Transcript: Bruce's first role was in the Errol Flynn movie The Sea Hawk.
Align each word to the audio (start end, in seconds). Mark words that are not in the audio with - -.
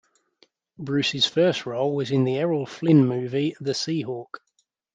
Bruce's 0.79 1.27
first 1.27 1.67
role 1.67 1.95
was 1.95 2.09
in 2.09 2.23
the 2.23 2.39
Errol 2.39 2.65
Flynn 2.65 3.05
movie 3.05 3.55
The 3.61 3.75
Sea 3.75 4.01
Hawk. 4.01 4.39